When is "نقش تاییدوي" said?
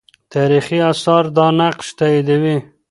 1.59-2.57